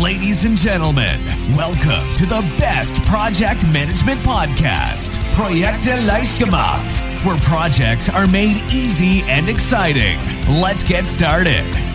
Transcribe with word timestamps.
Ladies 0.00 0.46
and 0.46 0.56
gentlemen, 0.56 1.22
welcome 1.54 2.14
to 2.14 2.24
the 2.24 2.40
best 2.58 3.04
project 3.04 3.66
management 3.70 4.20
podcast, 4.20 5.18
Projekte 5.34 5.94
gemacht, 6.38 6.90
where 7.26 7.36
projects 7.40 8.08
are 8.08 8.26
made 8.26 8.56
easy 8.72 9.22
and 9.28 9.50
exciting. 9.50 10.18
Let's 10.48 10.82
get 10.82 11.06
started. 11.06 11.91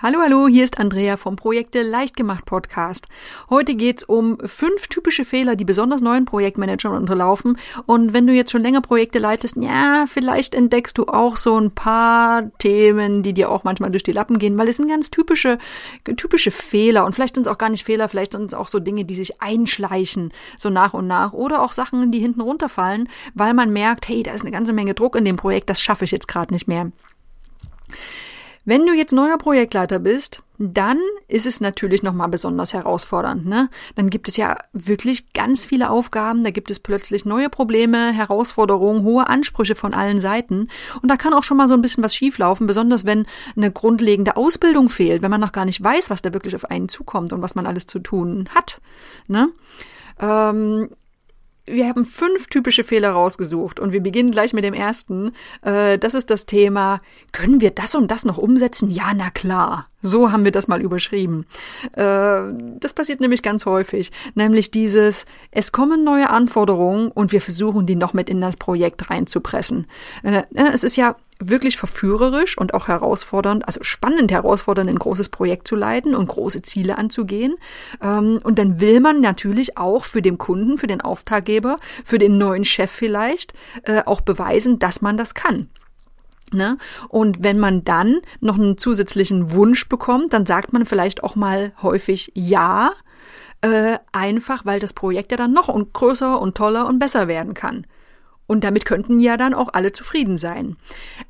Hallo, 0.00 0.20
hallo, 0.20 0.46
hier 0.46 0.62
ist 0.62 0.78
Andrea 0.78 1.16
vom 1.16 1.34
Projekte 1.34 1.82
Leichtgemacht 1.82 2.44
Podcast. 2.44 3.08
Heute 3.50 3.74
geht's 3.74 4.04
um 4.04 4.38
fünf 4.44 4.86
typische 4.86 5.24
Fehler, 5.24 5.56
die 5.56 5.64
besonders 5.64 6.00
neuen 6.00 6.24
Projektmanagern 6.24 6.96
unterlaufen. 6.96 7.58
Und 7.84 8.12
wenn 8.12 8.24
du 8.24 8.32
jetzt 8.32 8.52
schon 8.52 8.62
länger 8.62 8.80
Projekte 8.80 9.18
leitest, 9.18 9.56
ja, 9.56 10.04
vielleicht 10.06 10.54
entdeckst 10.54 10.96
du 10.98 11.08
auch 11.08 11.36
so 11.36 11.58
ein 11.58 11.72
paar 11.72 12.48
Themen, 12.58 13.24
die 13.24 13.34
dir 13.34 13.50
auch 13.50 13.64
manchmal 13.64 13.90
durch 13.90 14.04
die 14.04 14.12
Lappen 14.12 14.38
gehen, 14.38 14.56
weil 14.56 14.68
es 14.68 14.76
sind 14.76 14.88
ganz 14.88 15.10
typische, 15.10 15.58
typische 16.04 16.52
Fehler. 16.52 17.04
Und 17.04 17.16
vielleicht 17.16 17.34
sind 17.34 17.48
es 17.48 17.52
auch 17.52 17.58
gar 17.58 17.68
nicht 17.68 17.84
Fehler, 17.84 18.08
vielleicht 18.08 18.34
sind 18.34 18.44
es 18.44 18.54
auch 18.54 18.68
so 18.68 18.78
Dinge, 18.78 19.04
die 19.04 19.16
sich 19.16 19.42
einschleichen, 19.42 20.32
so 20.58 20.70
nach 20.70 20.94
und 20.94 21.08
nach. 21.08 21.32
Oder 21.32 21.60
auch 21.60 21.72
Sachen, 21.72 22.12
die 22.12 22.20
hinten 22.20 22.40
runterfallen, 22.40 23.08
weil 23.34 23.52
man 23.52 23.72
merkt, 23.72 24.08
hey, 24.08 24.22
da 24.22 24.30
ist 24.30 24.42
eine 24.42 24.52
ganze 24.52 24.72
Menge 24.72 24.94
Druck 24.94 25.16
in 25.16 25.24
dem 25.24 25.36
Projekt, 25.36 25.68
das 25.68 25.82
schaffe 25.82 26.04
ich 26.04 26.12
jetzt 26.12 26.28
gerade 26.28 26.54
nicht 26.54 26.68
mehr. 26.68 26.92
Wenn 28.68 28.84
du 28.84 28.92
jetzt 28.92 29.14
neuer 29.14 29.38
Projektleiter 29.38 29.98
bist, 29.98 30.42
dann 30.58 30.98
ist 31.26 31.46
es 31.46 31.58
natürlich 31.58 32.02
nochmal 32.02 32.28
besonders 32.28 32.74
herausfordernd. 32.74 33.46
Ne? 33.46 33.70
Dann 33.94 34.10
gibt 34.10 34.28
es 34.28 34.36
ja 34.36 34.58
wirklich 34.74 35.32
ganz 35.32 35.64
viele 35.64 35.88
Aufgaben, 35.88 36.44
da 36.44 36.50
gibt 36.50 36.70
es 36.70 36.78
plötzlich 36.78 37.24
neue 37.24 37.48
Probleme, 37.48 38.12
Herausforderungen, 38.12 39.04
hohe 39.04 39.26
Ansprüche 39.26 39.74
von 39.74 39.94
allen 39.94 40.20
Seiten. 40.20 40.68
Und 41.00 41.08
da 41.08 41.16
kann 41.16 41.32
auch 41.32 41.44
schon 41.44 41.56
mal 41.56 41.66
so 41.66 41.72
ein 41.72 41.80
bisschen 41.80 42.04
was 42.04 42.14
schieflaufen, 42.14 42.66
besonders 42.66 43.06
wenn 43.06 43.24
eine 43.56 43.72
grundlegende 43.72 44.36
Ausbildung 44.36 44.90
fehlt, 44.90 45.22
wenn 45.22 45.30
man 45.30 45.40
noch 45.40 45.52
gar 45.52 45.64
nicht 45.64 45.82
weiß, 45.82 46.10
was 46.10 46.20
da 46.20 46.34
wirklich 46.34 46.54
auf 46.54 46.66
einen 46.66 46.90
zukommt 46.90 47.32
und 47.32 47.40
was 47.40 47.54
man 47.54 47.64
alles 47.64 47.86
zu 47.86 48.00
tun 48.00 48.50
hat. 48.54 48.82
Ne? 49.28 49.48
Ähm, 50.20 50.90
wir 51.70 51.88
haben 51.88 52.04
fünf 52.04 52.48
typische 52.48 52.84
Fehler 52.84 53.10
rausgesucht 53.10 53.80
und 53.80 53.92
wir 53.92 54.02
beginnen 54.02 54.30
gleich 54.30 54.52
mit 54.52 54.64
dem 54.64 54.74
ersten. 54.74 55.32
Äh, 55.62 55.98
das 55.98 56.14
ist 56.14 56.30
das 56.30 56.46
Thema, 56.46 57.00
können 57.32 57.60
wir 57.60 57.70
das 57.70 57.94
und 57.94 58.10
das 58.10 58.24
noch 58.24 58.38
umsetzen? 58.38 58.90
Ja, 58.90 59.12
na 59.14 59.30
klar. 59.30 59.88
So 60.00 60.30
haben 60.30 60.44
wir 60.44 60.52
das 60.52 60.68
mal 60.68 60.80
überschrieben. 60.80 61.46
Äh, 61.92 62.40
das 62.78 62.92
passiert 62.94 63.20
nämlich 63.20 63.42
ganz 63.42 63.66
häufig, 63.66 64.12
nämlich 64.34 64.70
dieses, 64.70 65.26
es 65.50 65.72
kommen 65.72 66.04
neue 66.04 66.30
Anforderungen 66.30 67.10
und 67.10 67.32
wir 67.32 67.40
versuchen 67.40 67.86
die 67.86 67.96
noch 67.96 68.12
mit 68.12 68.30
in 68.30 68.40
das 68.40 68.56
Projekt 68.56 69.10
reinzupressen. 69.10 69.86
Äh, 70.22 70.42
es 70.54 70.84
ist 70.84 70.96
ja 70.96 71.16
wirklich 71.40 71.76
verführerisch 71.76 72.58
und 72.58 72.74
auch 72.74 72.88
herausfordernd, 72.88 73.66
also 73.66 73.82
spannend 73.82 74.30
herausfordernd, 74.30 74.90
ein 74.90 74.98
großes 74.98 75.28
Projekt 75.28 75.68
zu 75.68 75.76
leiten 75.76 76.14
und 76.14 76.28
große 76.28 76.62
Ziele 76.62 76.98
anzugehen. 76.98 77.56
Ähm, 78.02 78.40
und 78.42 78.58
dann 78.58 78.80
will 78.80 79.00
man 79.00 79.20
natürlich 79.20 79.78
auch 79.78 80.04
für 80.04 80.22
den 80.22 80.38
Kunden, 80.38 80.78
für 80.78 80.86
den 80.86 81.00
Auftraggeber, 81.00 81.76
für 82.04 82.18
den 82.18 82.38
neuen 82.38 82.64
Chef 82.64 82.90
vielleicht 82.90 83.52
äh, 83.84 84.02
auch 84.04 84.20
beweisen, 84.20 84.78
dass 84.78 85.00
man 85.00 85.16
das 85.16 85.34
kann. 85.34 85.68
Ne? 86.54 86.78
Und 87.08 87.42
wenn 87.42 87.58
man 87.58 87.84
dann 87.84 88.20
noch 88.40 88.56
einen 88.56 88.78
zusätzlichen 88.78 89.52
Wunsch 89.52 89.88
bekommt, 89.88 90.32
dann 90.32 90.46
sagt 90.46 90.72
man 90.72 90.86
vielleicht 90.86 91.22
auch 91.24 91.36
mal 91.36 91.72
häufig 91.82 92.32
Ja, 92.34 92.92
äh, 93.60 93.98
einfach 94.12 94.64
weil 94.66 94.80
das 94.80 94.92
Projekt 94.92 95.30
ja 95.32 95.36
dann 95.36 95.52
noch 95.52 95.68
und 95.68 95.92
größer 95.92 96.40
und 96.40 96.56
toller 96.56 96.86
und 96.86 96.98
besser 96.98 97.28
werden 97.28 97.54
kann. 97.54 97.86
Und 98.48 98.64
damit 98.64 98.86
könnten 98.86 99.20
ja 99.20 99.36
dann 99.36 99.52
auch 99.52 99.68
alle 99.74 99.92
zufrieden 99.92 100.38
sein. 100.38 100.76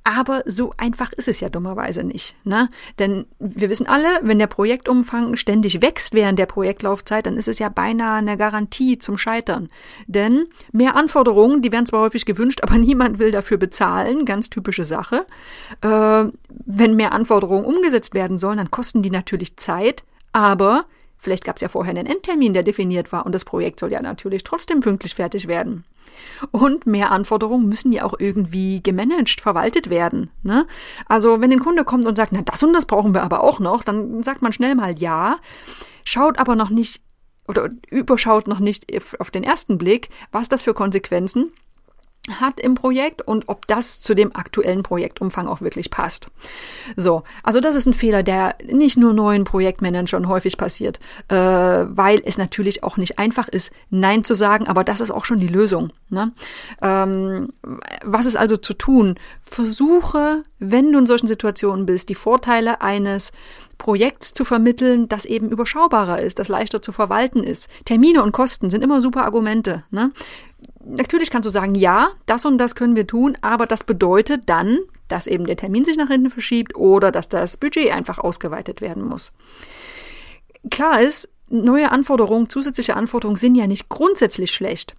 Aber 0.05 0.45
so 0.47 0.73
einfach 0.77 1.13
ist 1.13 1.27
es 1.27 1.41
ja 1.41 1.49
dummerweise 1.49 2.05
nicht. 2.05 2.37
Ne? 2.45 2.69
Denn 3.01 3.27
wir 3.41 3.69
wissen 3.69 3.89
alle, 3.89 4.07
wenn 4.23 4.39
der 4.39 4.47
Projektumfang 4.47 5.37
ständig 5.37 5.83
wächst 5.83 6.15
während 6.15 6.39
der 6.39 6.47
Projektlaufzeit, 6.47 7.27
dann 7.27 7.37
ist 7.37 7.49
es 7.49 7.59
ja 7.59 7.71
beinahe 7.71 8.19
eine 8.19 8.37
Garantie 8.37 9.01
zum 9.01 9.19
Scheitern. 9.19 9.67
Denn 10.07 10.47
mehr 10.71 10.95
Anforderungen, 10.95 11.61
die 11.61 11.73
werden 11.73 11.87
zwar 11.87 12.03
häufig 12.03 12.25
gewünscht, 12.25 12.61
aber 12.63 12.79
niemand 12.79 13.19
will 13.19 13.33
dafür 13.33 13.57
bezahlen. 13.57 14.25
Ganz 14.25 14.49
typische 14.49 14.85
Sache. 14.85 15.27
Äh, 15.81 16.27
wenn 16.49 16.95
mehr 16.95 17.11
Anforderungen 17.11 17.65
umgesetzt 17.65 18.15
werden 18.15 18.39
sollen, 18.39 18.59
dann 18.59 18.71
kosten 18.71 19.03
die 19.03 19.11
natürlich 19.11 19.57
Zeit, 19.57 20.05
aber 20.33 20.85
Vielleicht 21.19 21.45
gab 21.45 21.57
es 21.57 21.63
ja 21.63 21.69
vorher 21.69 21.91
einen 21.91 22.07
Endtermin, 22.07 22.55
der 22.55 22.63
definiert 22.63 23.13
war 23.13 23.27
und 23.27 23.35
das 23.35 23.45
Projekt 23.45 23.81
soll 23.81 23.93
ja 23.93 24.01
natürlich 24.01 24.45
trotzdem 24.45 24.81
pünktlich 24.81 25.15
fertig 25.15 25.49
werden. 25.49 25.85
Und 26.51 26.87
mehr 26.87 27.13
Anforderungen 27.13 27.69
müssen 27.69 27.93
ja 27.93 28.05
auch 28.05 28.15
irgendwie 28.19 28.83
gemanagt, 28.83 29.41
verwaltet 29.41 29.91
werden. 29.91 30.31
Ne? 30.43 30.67
Also 31.07 31.41
wenn 31.41 31.53
ein 31.53 31.61
Kunde 31.61 31.85
kommt 31.85 32.07
und 32.07 32.17
sagt, 32.17 32.33
na 32.33 32.43
das 32.43 32.63
und 32.63 32.73
das 32.73 32.87
brauchen 32.87 33.15
wir 33.15 33.23
aber 33.23 33.43
auch 33.43 33.61
noch, 33.61 33.85
dann 33.85 34.23
sagt 34.23 34.43
man 34.43 34.53
schnell 34.53 34.75
mal 34.75 34.99
ja, 34.99 35.39
schaut 36.05 36.39
aber 36.39 36.57
noch 36.57 36.71
nicht 36.71 37.03
oder 37.47 37.71
überschaut 37.91 38.47
noch 38.47 38.59
nicht 38.59 38.87
auf 39.21 39.31
den 39.31 39.43
ersten 39.43 39.79
Blick, 39.79 40.11
was 40.33 40.49
das 40.49 40.63
für 40.63 40.75
Konsequenzen 40.75 41.53
hat 42.29 42.61
im 42.61 42.75
Projekt 42.75 43.23
und 43.23 43.49
ob 43.49 43.67
das 43.67 44.01
zu 44.01 44.15
dem 44.15 44.35
aktuellen 44.35 44.83
Projektumfang 44.83 45.47
auch 45.47 45.61
wirklich 45.61 45.91
passt. 45.91 46.31
So, 46.97 47.23
also 47.43 47.61
das 47.61 47.75
ist 47.75 47.87
ein 47.87 47.95
Fehler, 47.95 48.23
der 48.23 48.57
nicht 48.67 48.97
nur 48.97 49.13
neuen 49.13 49.45
Projektmanagern 49.45 50.29
häufig 50.29 50.57
passiert, 50.57 51.01
äh, 51.29 51.37
weil 51.37 52.23
es 52.25 52.39
natürlich 52.39 52.85
auch 52.85 52.97
nicht 52.97 53.19
einfach 53.19 53.49
ist, 53.49 53.71
Nein 53.91 54.25
zu 54.25 54.35
sagen, 54.35 54.67
aber 54.67 54.85
das 54.85 55.01
ist 55.01 55.11
auch 55.11 55.25
schon 55.25 55.41
die 55.41 55.49
Lösung. 55.49 55.91
Ne? 56.11 56.33
Ähm, 56.83 57.53
was 58.05 58.27
ist 58.27 58.37
also 58.37 58.57
zu 58.57 58.75
tun? 58.75 59.19
Versuche, 59.43 60.43
wenn 60.59 60.93
du 60.93 60.99
in 60.99 61.07
solchen 61.07 61.29
Situationen 61.29 61.87
bist, 61.87 62.09
die 62.09 62.15
Vorteile 62.15 62.81
eines 62.81 63.33
Projekts 63.79 64.35
zu 64.35 64.45
vermitteln, 64.45 65.09
das 65.09 65.25
eben 65.25 65.51
überschaubarer 65.51 66.21
ist, 66.21 66.41
das 66.41 66.49
leichter 66.49 66.83
zu 66.83 66.93
verwalten 66.93 67.45
ist. 67.45 67.69
Termine 67.85 68.23
und 68.23 68.33
Kosten 68.33 68.71
sind 68.71 68.83
immer 68.83 69.01
super 69.01 69.25
Argumente. 69.25 69.85
Ne? 69.91 70.11
Natürlich 70.89 71.31
kannst 71.31 71.47
du 71.47 71.51
sagen, 71.51 71.75
ja, 71.75 72.11
das 72.27 72.45
und 72.45 72.59
das 72.59 72.75
können 72.75 72.97
wir 72.97 73.07
tun, 73.07 73.37
aber 73.41 73.67
das 73.67 73.85
bedeutet 73.85 74.43
dann, 74.47 74.79
dass 75.09 75.27
eben 75.27 75.47
der 75.47 75.57
Termin 75.57 75.85
sich 75.85 75.97
nach 75.97 76.09
hinten 76.09 76.31
verschiebt 76.31 76.77
oder 76.77 77.13
dass 77.13 77.29
das 77.29 77.57
Budget 77.57 77.93
einfach 77.93 78.19
ausgeweitet 78.19 78.81
werden 78.81 79.05
muss. 79.05 79.33
Klar 80.71 81.01
ist, 81.01 81.29
neue 81.49 81.91
Anforderungen, 81.91 82.51
zusätzliche 82.51 82.97
Anforderungen 82.97 83.37
sind 83.37 83.55
ja 83.55 83.67
nicht 83.67 83.89
grundsätzlich 83.89 84.51
schlecht. 84.51 84.97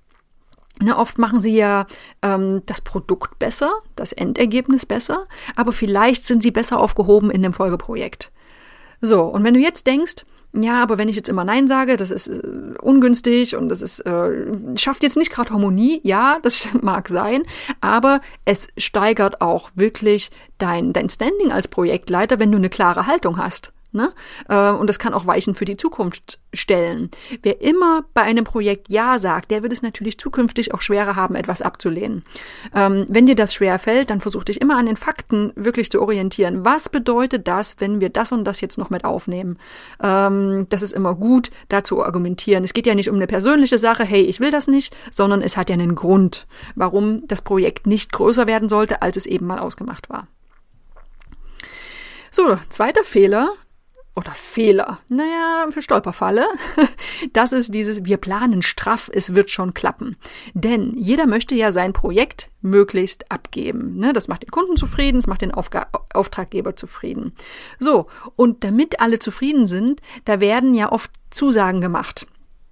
Ne, 0.81 0.97
oft 0.97 1.17
machen 1.17 1.41
sie 1.41 1.55
ja 1.55 1.87
ähm, 2.21 2.61
das 2.65 2.79
Produkt 2.79 3.37
besser, 3.37 3.71
das 3.97 4.13
Endergebnis 4.13 4.85
besser, 4.85 5.25
aber 5.55 5.73
vielleicht 5.73 6.23
sind 6.23 6.41
sie 6.41 6.51
besser 6.51 6.79
aufgehoben 6.79 7.31
in 7.31 7.41
dem 7.41 7.51
Folgeprojekt. 7.51 8.31
So, 9.01 9.23
und 9.23 9.43
wenn 9.43 9.53
du 9.53 9.59
jetzt 9.59 9.87
denkst, 9.87 10.25
ja, 10.53 10.81
aber 10.81 10.97
wenn 10.97 11.09
ich 11.09 11.15
jetzt 11.15 11.29
immer 11.29 11.43
Nein 11.43 11.67
sage, 11.67 11.95
das 11.95 12.09
ist 12.09 12.27
äh, 12.27 12.73
ungünstig 12.81 13.55
und 13.55 13.69
das 13.69 13.81
ist, 13.81 13.99
äh, 13.99 14.47
schafft 14.75 15.03
jetzt 15.03 15.17
nicht 15.17 15.31
gerade 15.31 15.51
Harmonie, 15.51 16.01
ja, 16.03 16.39
das 16.41 16.67
mag 16.81 17.07
sein, 17.09 17.43
aber 17.81 18.21
es 18.45 18.67
steigert 18.77 19.41
auch 19.41 19.69
wirklich 19.75 20.31
dein, 20.57 20.91
dein 20.91 21.09
Standing 21.09 21.51
als 21.51 21.67
Projektleiter, 21.67 22.39
wenn 22.39 22.51
du 22.51 22.57
eine 22.57 22.69
klare 22.69 23.05
Haltung 23.05 23.37
hast. 23.37 23.71
Ne? 23.91 24.11
Äh, 24.47 24.69
und 24.69 24.87
das 24.87 24.99
kann 24.99 25.15
auch 25.15 25.25
Weichen 25.25 25.55
für 25.55 25.65
die 25.65 25.77
Zukunft 25.77 26.39
stellen. 26.53 27.09
Wer 27.41 27.61
immer 27.61 28.03
bei 28.13 28.21
einem 28.21 28.43
Projekt 28.43 28.89
Ja 28.89 29.17
sagt, 29.17 29.49
der 29.49 29.63
wird 29.63 29.73
es 29.73 29.81
natürlich 29.81 30.19
zukünftig 30.19 30.75
auch 30.75 30.81
schwerer 30.81 31.15
haben, 31.15 31.33
etwas 31.33 31.63
abzulehnen. 31.63 32.23
Ähm, 32.75 33.07
wenn 33.09 33.25
dir 33.25 33.35
das 33.35 33.51
schwer 33.51 33.79
fällt, 33.79 34.11
dann 34.11 34.21
versuch 34.21 34.43
dich 34.43 34.61
immer 34.61 34.77
an 34.77 34.85
den 34.85 34.95
Fakten 34.95 35.53
wirklich 35.55 35.89
zu 35.89 36.01
orientieren. 36.01 36.63
Was 36.63 36.89
bedeutet 36.89 37.47
das, 37.47 37.77
wenn 37.79 37.99
wir 37.99 38.09
das 38.09 38.31
und 38.31 38.45
das 38.45 38.61
jetzt 38.61 38.77
noch 38.77 38.91
mit 38.91 39.05
aufnehmen? 39.05 39.57
Ähm, 40.03 40.67
das 40.69 40.83
ist 40.83 40.93
immer 40.93 41.15
gut, 41.15 41.49
da 41.69 41.83
zu 41.83 42.03
argumentieren. 42.03 42.63
Es 42.63 42.73
geht 42.73 42.85
ja 42.85 42.93
nicht 42.93 43.09
um 43.09 43.15
eine 43.15 43.27
persönliche 43.27 43.79
Sache, 43.79 44.03
hey, 44.03 44.21
ich 44.21 44.39
will 44.39 44.51
das 44.51 44.67
nicht, 44.67 44.95
sondern 45.11 45.41
es 45.41 45.57
hat 45.57 45.69
ja 45.69 45.73
einen 45.73 45.95
Grund, 45.95 46.45
warum 46.75 47.27
das 47.27 47.41
Projekt 47.41 47.87
nicht 47.87 48.11
größer 48.11 48.45
werden 48.45 48.69
sollte, 48.69 49.01
als 49.01 49.17
es 49.17 49.25
eben 49.25 49.47
mal 49.47 49.57
ausgemacht 49.57 50.11
war. 50.11 50.27
So, 52.31 52.59
zweiter 52.69 53.03
Fehler, 53.03 53.49
oder 54.15 54.33
Fehler, 54.33 54.99
naja, 55.07 55.67
für 55.71 55.81
Stolperfalle, 55.81 56.45
das 57.33 57.53
ist 57.53 57.73
dieses, 57.73 58.05
wir 58.05 58.17
planen 58.17 58.61
straff, 58.61 59.09
es 59.13 59.35
wird 59.35 59.49
schon 59.49 59.73
klappen. 59.73 60.17
Denn 60.53 60.93
jeder 60.97 61.27
möchte 61.27 61.55
ja 61.55 61.71
sein 61.71 61.93
Projekt 61.93 62.49
möglichst 62.61 63.31
abgeben. 63.31 63.97
Ne? 63.97 64.13
Das 64.13 64.27
macht 64.27 64.43
den 64.43 64.51
Kunden 64.51 64.77
zufrieden, 64.77 65.17
das 65.17 65.27
macht 65.27 65.41
den 65.41 65.53
Aufga 65.53 65.87
Auftraggeber 66.13 66.75
zufrieden. 66.75 67.33
So, 67.79 68.07
und 68.35 68.63
damit 68.63 68.99
alle 68.99 69.19
zufrieden 69.19 69.67
sind, 69.67 70.01
da 70.25 70.39
werden 70.39 70.73
ja 70.73 70.91
oft 70.91 71.11
Zusagen 71.29 71.81
gemacht. 71.81 72.27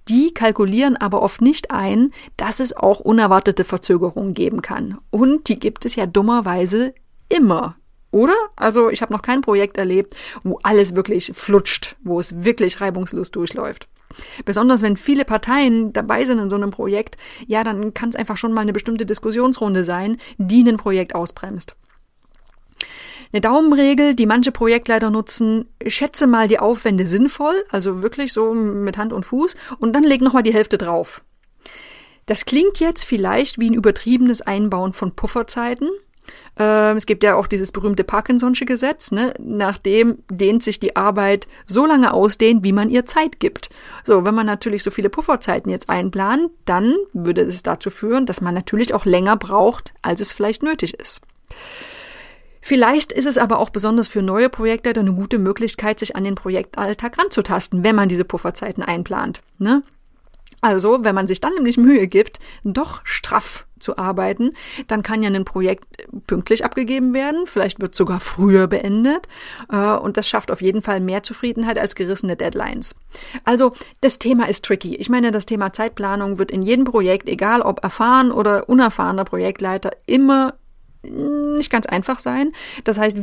Die 0.10 0.34
kalkulieren 0.34 0.96
aber 0.96 1.22
oft 1.22 1.42
nicht 1.42 1.72
ein, 1.72 2.12
dass 2.38 2.60
es 2.60 2.76
auch 2.76 3.00
unerwartete 3.00 3.64
Verzögerungen 3.64 4.34
geben 4.34 4.62
kann. 4.62 4.98
Und 5.10 5.50
die 5.50 5.60
gibt 5.60 5.86
es 5.86 5.96
ja 5.96 6.06
dummerweise 6.06 6.94
immer 7.30 7.76
oder? 8.12 8.36
Also 8.56 8.90
ich 8.90 9.02
habe 9.02 9.14
noch 9.14 9.22
kein 9.22 9.42
Projekt 9.42 9.78
erlebt, 9.78 10.16
wo 10.44 10.60
alles 10.64 10.96
wirklich 10.96 11.32
flutscht, 11.36 11.96
wo 12.04 12.20
es 12.20 12.44
wirklich 12.44 12.82
reibungslos 12.82 13.32
durchläuft. 13.32 13.88
Besonders 14.46 14.82
wenn 14.82 14.98
viele 14.98 15.26
Parteien 15.26 15.94
dabei 15.94 16.26
sind 16.26 16.40
in 16.40 16.50
so 16.50 16.56
einem 16.56 16.72
Projekt, 16.72 17.18
ja, 17.46 17.64
dann 17.64 17.94
kann 17.94 18.10
es 18.10 18.16
einfach 18.16 18.38
schon 18.38 18.54
mal 18.54 18.62
eine 18.62 18.74
bestimmte 18.74 19.06
Diskussionsrunde 19.06 19.84
sein, 19.84 20.18
die 20.38 20.68
ein 20.68 20.78
Projekt 20.78 21.16
ausbremst. 21.16 21.76
Eine 23.34 23.42
Daumenregel, 23.42 24.16
die 24.16 24.26
manche 24.26 24.52
Projektleiter 24.54 25.10
nutzen, 25.10 25.66
schätze 25.86 26.28
mal 26.28 26.48
die 26.48 26.60
Aufwände 26.60 27.06
sinnvoll, 27.06 27.64
also 27.70 28.02
wirklich 28.02 28.32
so 28.32 28.54
mit 28.54 28.98
Hand 28.98 29.12
und 29.12 29.26
Fuß, 29.26 29.56
und 29.80 29.94
dann 29.94 30.04
leg 30.04 30.22
nochmal 30.22 30.44
die 30.44 30.54
Hälfte 30.54 30.78
drauf. 30.78 31.22
Das 32.26 32.46
klingt 32.46 32.80
jetzt 32.80 33.04
vielleicht 33.04 33.60
wie 33.60 33.70
ein 33.70 33.74
übertriebenes 33.74 34.42
Einbauen 34.42 34.94
von 34.94 35.16
Pufferzeiten. 35.16 35.90
Ähm, 36.60 36.98
es 36.98 37.06
gibt 37.06 37.24
ja 37.24 37.36
auch 37.36 37.48
dieses 37.48 37.72
berühmte 37.72 38.04
Parkinson'sche 38.04 38.66
Gesetz, 38.66 39.12
ne? 39.12 39.34
nachdem 39.40 40.20
dehnt 40.30 40.64
sich 40.64 40.80
die 40.80 40.96
Arbeit 40.96 41.48
so 41.66 41.86
lange 41.86 42.14
ausdehnt, 42.14 42.64
wie 42.64 42.74
man 42.74 42.90
ihr 42.90 43.06
Zeit 43.06 43.40
gibt. 43.40 43.70
So, 44.06 44.26
wenn 44.26 44.36
man 44.36 44.46
natürlich 44.46 44.84
so 44.84 44.92
viele 44.92 45.10
Pufferzeiten 45.10 45.72
jetzt 45.72 45.90
einplant, 45.90 46.50
dann 46.66 46.96
würde 47.14 47.42
es 47.42 47.64
dazu 47.64 47.90
führen, 47.90 48.26
dass 48.26 48.42
man 48.42 48.54
natürlich 48.54 48.94
auch 48.94 49.06
länger 49.06 49.38
braucht, 49.38 49.94
als 50.02 50.20
es 50.22 50.32
vielleicht 50.32 50.64
nötig 50.64 50.94
ist. 51.00 51.22
Vielleicht 52.62 53.14
ist 53.14 53.28
es 53.28 53.38
aber 53.38 53.60
auch 53.60 53.70
besonders 53.70 54.10
für 54.10 54.22
neue 54.22 54.50
Projekte 54.50 54.90
eine 54.90 55.14
gute 55.14 55.38
Möglichkeit, 55.38 56.00
sich 56.00 56.18
an 56.18 56.26
den 56.26 56.36
Projektalltag 56.36 57.18
ranzutasten, 57.18 57.84
wenn 57.84 57.96
man 57.96 58.10
diese 58.10 58.26
Pufferzeiten 58.26 58.84
einplant. 58.84 59.42
Ne? 59.58 59.84
Also, 60.62 61.04
wenn 61.04 61.16
man 61.16 61.28
sich 61.28 61.40
dann 61.40 61.54
nämlich 61.54 61.78
Mühe 61.78 62.08
gibt, 62.08 62.40
doch 62.64 63.02
straff 63.04 63.66
zu 63.80 63.98
arbeiten, 63.98 64.52
dann 64.88 65.04
kann 65.04 65.22
ja 65.22 65.30
ein 65.30 65.46
Projekt 65.46 65.86
pünktlich 66.26 66.66
abgegeben 66.66 67.14
werden, 67.14 67.46
vielleicht 67.46 67.80
wird 67.80 67.96
sogar 67.96 68.20
früher 68.20 68.68
beendet 68.68 69.28
äh, 69.72 69.96
und 69.96 70.18
das 70.18 70.28
schafft 70.28 70.52
auf 70.52 70.62
jeden 70.62 70.82
Fall 70.82 71.00
mehr 71.00 71.24
Zufriedenheit 71.24 71.78
als 71.78 71.96
gerissene 71.96 72.36
Deadlines. 72.36 72.96
Also 73.44 73.72
das 74.02 74.20
Thema 74.20 74.50
ist 74.50 74.66
tricky. 74.66 74.96
Ich 74.96 75.10
meine, 75.10 75.32
das 75.32 75.46
Thema 75.46 75.74
Zeitplanung 75.74 76.40
wird 76.40 76.52
in 76.52 76.62
jedem 76.62 76.86
Projekt, 76.86 77.30
egal 77.30 77.62
ob 77.62 77.84
erfahren 77.84 78.32
oder 78.32 78.68
unerfahrener 78.68 79.26
Projektleiter, 79.26 79.92
immer 80.06 80.56
nicht 81.10 81.72
ganz 81.72 81.86
einfach 81.86 82.20
sein. 82.20 82.52
Das 82.84 82.98
heißt, 82.98 83.18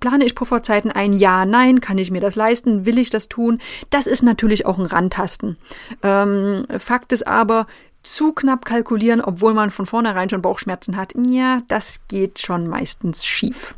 plane 0.00 0.24
ich 0.24 0.34
Pufferzeiten 0.34 0.90
ein? 0.90 1.12
Ja, 1.12 1.44
nein. 1.44 1.80
Kann 1.80 1.98
ich 1.98 2.10
mir 2.10 2.20
das 2.20 2.36
leisten? 2.36 2.86
Will 2.86 2.98
ich 2.98 3.10
das 3.10 3.28
tun? 3.28 3.58
Das 3.90 4.06
ist 4.06 4.22
natürlich 4.22 4.66
auch 4.66 4.78
ein 4.78 4.86
Randtasten. 4.86 5.56
Ähm, 6.02 6.66
Fakt 6.78 7.12
ist 7.12 7.26
aber, 7.26 7.66
zu 8.04 8.32
knapp 8.32 8.64
kalkulieren, 8.64 9.20
obwohl 9.20 9.54
man 9.54 9.70
von 9.70 9.86
vornherein 9.86 10.28
schon 10.28 10.42
Bauchschmerzen 10.42 10.96
hat, 10.96 11.14
ja, 11.16 11.62
das 11.68 12.00
geht 12.08 12.38
schon 12.38 12.68
meistens 12.68 13.24
schief. 13.24 13.74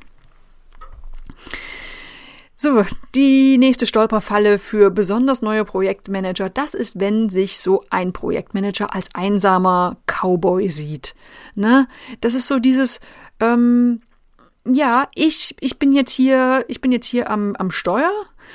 So, 2.58 2.84
die 3.14 3.58
nächste 3.58 3.86
Stolperfalle 3.86 4.58
für 4.58 4.90
besonders 4.90 5.42
neue 5.42 5.66
Projektmanager, 5.66 6.48
das 6.48 6.72
ist, 6.72 6.98
wenn 6.98 7.28
sich 7.28 7.58
so 7.58 7.84
ein 7.90 8.14
Projektmanager 8.14 8.94
als 8.94 9.14
einsamer 9.14 9.98
Cowboy 10.06 10.70
sieht. 10.70 11.14
Ne? 11.54 11.86
Das 12.22 12.34
ist 12.34 12.48
so 12.48 12.58
dieses, 12.58 13.00
ähm, 13.40 14.00
ja, 14.66 15.08
ich, 15.14 15.54
ich 15.60 15.78
bin 15.78 15.92
jetzt 15.92 16.12
hier, 16.12 16.64
ich 16.68 16.80
bin 16.80 16.92
jetzt 16.92 17.06
hier 17.06 17.30
am, 17.30 17.54
am 17.56 17.70
Steuer 17.70 18.10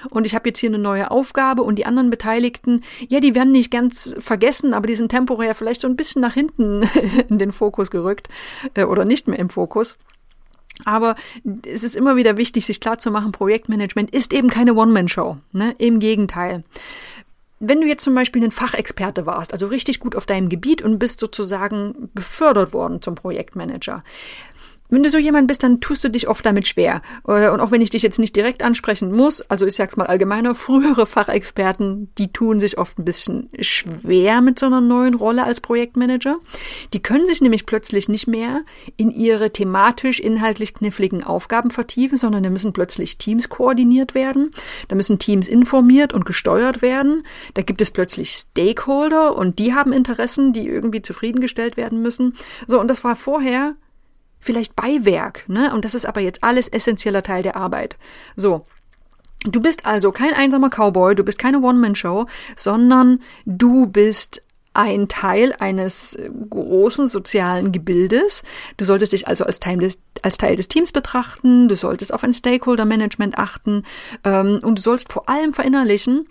und 0.09 0.25
ich 0.25 0.35
habe 0.35 0.49
jetzt 0.49 0.59
hier 0.59 0.69
eine 0.69 0.79
neue 0.79 1.11
Aufgabe 1.11 1.63
und 1.63 1.77
die 1.77 1.85
anderen 1.85 2.09
Beteiligten, 2.09 2.83
ja, 3.07 3.19
die 3.19 3.35
werden 3.35 3.51
nicht 3.51 3.71
ganz 3.71 4.15
vergessen, 4.19 4.73
aber 4.73 4.87
die 4.87 4.95
sind 4.95 5.09
temporär 5.09 5.55
vielleicht 5.55 5.81
so 5.81 5.87
ein 5.87 5.95
bisschen 5.95 6.21
nach 6.21 6.33
hinten 6.33 6.83
in 7.29 7.37
den 7.37 7.51
Fokus 7.51 7.91
gerückt 7.91 8.27
äh, 8.73 8.83
oder 8.83 9.05
nicht 9.05 9.27
mehr 9.27 9.39
im 9.39 9.49
Fokus. 9.49 9.97
Aber 10.85 11.15
es 11.65 11.83
ist 11.83 11.95
immer 11.95 12.15
wieder 12.15 12.37
wichtig, 12.37 12.65
sich 12.65 12.79
klarzumachen, 12.79 13.31
Projektmanagement 13.31 14.11
ist 14.11 14.33
eben 14.33 14.49
keine 14.49 14.73
One-Man-Show. 14.73 15.37
Ne? 15.51 15.75
Im 15.77 15.99
Gegenteil. 15.99 16.63
Wenn 17.59 17.81
du 17.81 17.87
jetzt 17.87 18.03
zum 18.03 18.15
Beispiel 18.15 18.43
ein 18.43 18.51
Fachexperte 18.51 19.27
warst, 19.27 19.53
also 19.53 19.67
richtig 19.67 19.99
gut 19.99 20.15
auf 20.15 20.25
deinem 20.25 20.49
Gebiet 20.49 20.81
und 20.81 20.97
bist 20.97 21.19
sozusagen 21.19 22.09
befördert 22.15 22.73
worden 22.73 23.03
zum 23.03 23.13
Projektmanager, 23.13 24.03
wenn 24.91 25.03
du 25.03 25.09
so 25.09 25.17
jemand 25.17 25.47
bist, 25.47 25.63
dann 25.63 25.79
tust 25.79 26.03
du 26.03 26.09
dich 26.09 26.27
oft 26.27 26.45
damit 26.45 26.67
schwer. 26.67 27.01
Äh, 27.27 27.49
und 27.49 27.61
auch 27.61 27.71
wenn 27.71 27.81
ich 27.81 27.89
dich 27.89 28.03
jetzt 28.03 28.19
nicht 28.19 28.35
direkt 28.35 28.61
ansprechen 28.61 29.11
muss, 29.11 29.41
also 29.49 29.65
ich 29.65 29.73
sag's 29.73 29.97
mal 29.97 30.05
allgemeiner, 30.05 30.53
frühere 30.61 31.07
Fachexperten, 31.07 32.11
die 32.17 32.31
tun 32.31 32.59
sich 32.59 32.77
oft 32.77 32.99
ein 32.99 33.05
bisschen 33.05 33.49
schwer 33.59 34.41
mit 34.41 34.59
so 34.59 34.65
einer 34.67 34.81
neuen 34.81 35.15
Rolle 35.15 35.43
als 35.43 35.61
Projektmanager. 35.61 36.35
Die 36.93 37.01
können 37.01 37.25
sich 37.25 37.41
nämlich 37.41 37.65
plötzlich 37.65 38.09
nicht 38.09 38.27
mehr 38.27 38.61
in 38.97 39.11
ihre 39.11 39.51
thematisch 39.51 40.19
inhaltlich 40.19 40.73
kniffligen 40.73 41.23
Aufgaben 41.23 41.71
vertiefen, 41.71 42.17
sondern 42.17 42.43
da 42.43 42.49
müssen 42.49 42.73
plötzlich 42.73 43.17
Teams 43.17 43.49
koordiniert 43.49 44.13
werden. 44.13 44.51
Da 44.89 44.95
müssen 44.95 45.19
Teams 45.19 45.47
informiert 45.47 46.13
und 46.13 46.25
gesteuert 46.25 46.81
werden. 46.81 47.23
Da 47.53 47.61
gibt 47.61 47.81
es 47.81 47.91
plötzlich 47.91 48.31
Stakeholder 48.31 49.37
und 49.37 49.57
die 49.59 49.73
haben 49.73 49.93
Interessen, 49.93 50.51
die 50.51 50.67
irgendwie 50.67 51.01
zufriedengestellt 51.01 51.77
werden 51.77 52.01
müssen. 52.01 52.35
So, 52.67 52.79
und 52.79 52.89
das 52.89 53.05
war 53.05 53.15
vorher 53.15 53.75
vielleicht 54.41 54.75
Beiwerk, 54.75 55.47
ne? 55.47 55.73
Und 55.73 55.85
das 55.85 55.95
ist 55.95 56.05
aber 56.05 56.21
jetzt 56.21 56.43
alles 56.43 56.67
essentieller 56.67 57.23
Teil 57.23 57.43
der 57.43 57.55
Arbeit. 57.55 57.97
So. 58.35 58.65
Du 59.43 59.59
bist 59.59 59.87
also 59.87 60.11
kein 60.11 60.35
einsamer 60.35 60.69
Cowboy, 60.69 61.15
du 61.15 61.23
bist 61.23 61.39
keine 61.39 61.61
One-Man-Show, 61.61 62.27
sondern 62.55 63.21
du 63.45 63.87
bist 63.87 64.43
ein 64.73 65.07
Teil 65.07 65.53
eines 65.59 66.17
großen 66.49 67.07
sozialen 67.07 67.71
Gebildes. 67.71 68.43
Du 68.77 68.85
solltest 68.85 69.13
dich 69.13 69.27
also 69.27 69.43
als 69.43 69.59
Teil 69.59 69.77
des, 69.77 69.99
als 70.21 70.37
Teil 70.37 70.55
des 70.55 70.67
Teams 70.67 70.91
betrachten, 70.91 71.67
du 71.67 71.75
solltest 71.75 72.13
auf 72.13 72.23
ein 72.23 72.33
Stakeholder-Management 72.33 73.37
achten 73.37 73.83
ähm, 74.23 74.59
und 74.63 74.77
du 74.77 74.81
sollst 74.81 75.11
vor 75.11 75.27
allem 75.27 75.53
verinnerlichen, 75.53 76.27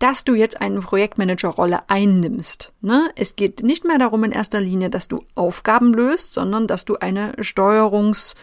dass 0.00 0.24
du 0.24 0.34
jetzt 0.34 0.60
eine 0.60 0.80
Projektmanagerrolle 0.80 1.88
einnimmst. 1.88 2.72
Ne? 2.80 3.10
Es 3.14 3.36
geht 3.36 3.62
nicht 3.62 3.84
mehr 3.84 3.98
darum 3.98 4.24
in 4.24 4.32
erster 4.32 4.60
Linie, 4.60 4.90
dass 4.90 5.06
du 5.06 5.24
Aufgaben 5.34 5.94
löst, 5.94 6.32
sondern 6.32 6.66
dass 6.66 6.84
du 6.84 6.96
eine 6.96 7.34
Steuerungs 7.40 8.34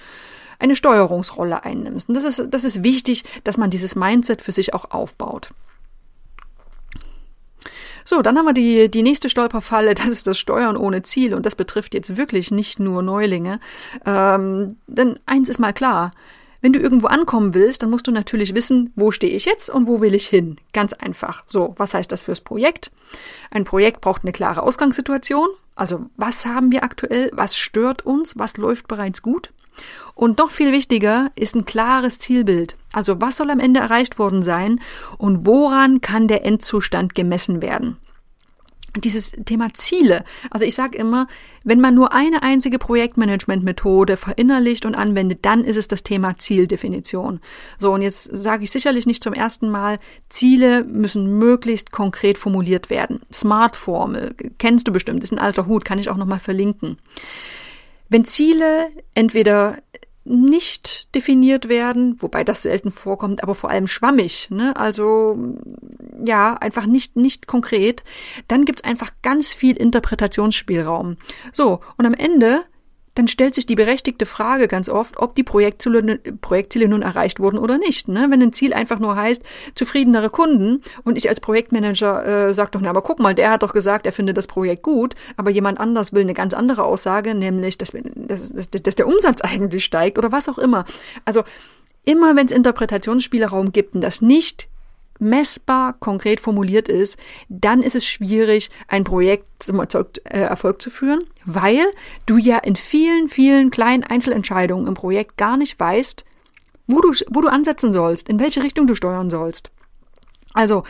eine 0.60 0.76
Steuerungsrolle 0.76 1.66
einnimmst. 1.66 2.10
Und 2.10 2.16
das 2.16 2.24
ist, 2.24 2.48
das 2.50 2.64
ist 2.64 2.84
wichtig, 2.84 3.24
dass 3.44 3.58
man 3.58 3.70
dieses 3.70 3.96
Mindset 3.96 4.42
für 4.42 4.52
sich 4.52 4.74
auch 4.74 4.90
aufbaut. 4.90 5.50
So, 8.06 8.22
dann 8.22 8.38
haben 8.38 8.46
wir 8.46 8.54
die, 8.54 8.90
die 8.90 9.04
nächste 9.04 9.30
Stolperfalle, 9.30 9.94
das 9.96 10.08
ist 10.08 10.28
das 10.28 10.38
Steuern 10.40 10.78
ohne 10.78 11.04
Ziel 11.04 11.34
und 11.34 11.46
das 11.46 11.56
betrifft 11.56 11.94
jetzt 11.94 12.18
wirklich 12.18 12.52
nicht 12.52 12.80
nur 12.80 13.02
Neulinge. 13.02 13.60
Ähm, 14.06 14.78
denn 14.88 15.20
eins 15.26 15.50
ist 15.50 15.60
mal 15.60 15.74
klar, 15.74 16.12
wenn 16.68 16.74
du 16.74 16.80
irgendwo 16.80 17.08
ankommen 17.08 17.54
willst, 17.54 17.82
dann 17.82 17.90
musst 17.90 18.08
du 18.08 18.12
natürlich 18.12 18.54
wissen, 18.54 18.92
wo 18.98 19.12
stehe 19.12 19.32
ich 19.32 19.46
jetzt 19.46 19.70
und 19.70 19.88
wo 19.88 20.02
will 20.02 20.14
ich 20.14 20.28
hin. 20.28 20.58
Ganz 20.74 20.92
einfach. 20.92 21.44
So, 21.46 21.74
was 21.78 21.94
heißt 21.94 22.12
das 22.12 22.24
fürs 22.24 22.42
Projekt? 22.42 22.92
Ein 23.52 23.64
Projekt 23.64 24.02
braucht 24.02 24.24
eine 24.24 24.34
klare 24.34 24.64
Ausgangssituation. 24.64 25.48
Also, 25.76 26.08
was 26.18 26.46
haben 26.46 26.70
wir 26.74 26.84
aktuell? 26.84 27.32
Was 27.32 27.56
stört 27.56 28.06
uns? 28.06 28.38
Was 28.38 28.58
läuft 28.58 28.90
bereits 28.90 29.22
gut? 29.22 29.54
Und 30.14 30.40
noch 30.40 30.52
viel 30.52 30.74
wichtiger 30.74 31.32
ist 31.36 31.56
ein 31.56 31.64
klares 31.64 32.20
Zielbild. 32.20 32.76
Also, 32.92 33.22
was 33.22 33.38
soll 33.38 33.50
am 33.50 33.62
Ende 33.62 33.80
erreicht 33.80 34.20
worden 34.20 34.44
sein 34.44 34.82
und 35.18 35.46
woran 35.46 36.02
kann 36.02 36.28
der 36.28 36.44
Endzustand 36.44 37.16
gemessen 37.16 37.62
werden? 37.62 37.96
Dieses 39.00 39.32
Thema 39.32 39.74
Ziele. 39.74 40.24
Also 40.50 40.66
ich 40.66 40.76
sage 40.76 40.98
immer, 40.98 41.28
wenn 41.64 41.82
man 41.82 41.96
nur 41.96 42.14
eine 42.14 42.44
einzige 42.44 42.80
Projektmanagement-Methode 42.80 44.18
verinnerlicht 44.18 44.86
und 44.86 44.96
anwendet, 44.96 45.40
dann 45.44 45.64
ist 45.64 45.78
es 45.78 45.88
das 45.88 46.04
Thema 46.04 46.38
Zieldefinition. 46.38 47.40
So, 47.78 47.94
und 47.94 48.02
jetzt 48.02 48.24
sage 48.32 48.64
ich 48.64 48.72
sicherlich 48.72 49.06
nicht 49.06 49.24
zum 49.24 49.34
ersten 49.34 49.70
Mal, 49.70 50.00
Ziele 50.30 50.84
müssen 50.86 51.38
möglichst 51.38 51.92
konkret 51.92 52.38
formuliert 52.38 52.90
werden. 52.90 53.22
Smart-Formel, 53.32 54.36
kennst 54.58 54.88
du 54.88 54.92
bestimmt, 54.92 55.24
ist 55.24 55.34
ein 55.34 55.40
alter 55.40 55.66
Hut, 55.66 55.86
kann 55.86 56.00
ich 56.00 56.10
auch 56.10 56.18
nochmal 56.18 56.40
verlinken. 56.40 56.98
Wenn 58.10 58.26
Ziele 58.26 58.88
entweder 59.14 59.78
nicht 60.28 61.14
definiert 61.16 61.70
werden, 61.70 62.18
wobei 62.20 62.44
das 62.44 62.64
selten 62.64 62.92
vorkommt, 62.92 63.44
aber 63.44 63.56
vor 63.56 63.70
allem 63.70 63.88
schwammig, 63.88 64.50
ne? 64.50 64.76
also 64.76 65.38
ja, 66.26 66.56
einfach 66.56 66.86
nicht, 66.86 67.16
nicht 67.16 67.48
konkret, 67.48 68.04
dann 68.48 68.66
gibt's 68.66 68.84
einfach 68.84 69.12
ganz 69.22 69.54
viel 69.54 69.78
Interpretationsspielraum. 69.78 71.18
So, 71.54 71.82
und 71.98 72.06
am 72.06 72.14
Ende 72.14 72.66
dann 73.18 73.28
stellt 73.28 73.56
sich 73.56 73.66
die 73.66 73.76
berechtigte 73.76 74.28
Frage 74.28 74.68
ganz 74.68 74.90
oft, 74.90 75.18
ob 75.18 75.34
die 75.34 75.44
Projektziele, 75.44 76.20
Projektziele 76.40 76.88
nun 76.88 77.02
erreicht 77.02 77.40
wurden 77.40 77.58
oder 77.58 77.80
nicht. 77.80 78.08
Ne? 78.08 78.28
Wenn 78.30 78.44
ein 78.44 78.54
Ziel 78.54 78.74
einfach 78.74 79.00
nur 79.00 79.16
heißt, 79.16 79.42
zufriedenere 79.74 80.30
Kunden 80.30 80.84
und 81.04 81.18
ich 81.18 81.28
als 81.28 81.40
Projektmanager 81.40 82.50
äh, 82.50 82.54
sage 82.54 82.72
doch, 82.72 82.82
na, 82.82 82.92
aber 82.92 83.02
guck 83.02 83.20
mal, 83.20 83.34
der 83.34 83.50
hat 83.50 83.64
doch 83.64 83.74
gesagt, 83.74 84.06
er 84.06 84.14
findet 84.14 84.38
das 84.38 84.46
Projekt 84.46 84.84
gut, 84.84 85.16
aber 85.36 85.50
jemand 85.50 85.80
anders 85.80 86.14
will 86.14 86.22
eine 86.22 86.36
ganz 86.36 86.54
andere 86.54 86.84
Aussage, 86.84 87.34
nämlich, 87.34 87.80
dass, 87.80 87.92
dass, 87.92 88.50
dass, 88.54 88.70
dass 88.70 88.96
der 88.96 89.08
Umsatz 89.08 89.42
eigentlich 89.42 89.84
steigt 89.84 90.20
oder 90.20 90.32
was 90.32 90.48
auch 90.48 90.60
immer. 90.60 90.86
Also 91.26 91.44
immer 92.06 92.36
wenn 92.36 92.46
es 92.46 92.52
Interpretationsspielraum 92.52 93.72
gibt 93.72 93.96
und 93.96 94.02
das 94.02 94.22
nicht 94.22 94.68
messbar 95.20 95.94
konkret 95.94 96.40
formuliert 96.40 96.88
ist, 96.88 97.18
dann 97.50 97.82
ist 97.82 97.96
es 97.96 98.06
schwierig, 98.06 98.70
ein 98.88 99.04
Projekt 99.04 99.46
zum 99.60 99.80
äh, 99.80 99.86
Erfolg 100.26 100.82
zu 100.82 100.90
führen, 100.90 101.20
weil 101.46 101.86
du 102.26 102.38
ja 102.38 102.58
in 102.58 102.76
vielen, 102.76 103.30
vielen 103.30 103.72
kleinen 103.72 104.04
Einzelentscheidungen 104.04 104.88
im 104.88 104.94
Projekt 104.94 105.38
gar 105.38 105.58
nicht 105.58 105.80
weißt, 105.80 106.26
wo 106.88 107.02
du, 107.02 107.12
wo 107.30 107.42
du 107.42 107.50
ansetzen 107.50 107.92
sollst, 107.92 108.30
in 108.30 108.40
welche 108.40 108.64
Richtung 108.64 108.88
du 108.88 108.96
steuern 108.96 109.30
sollst. 109.30 109.72
Also, 110.54 110.84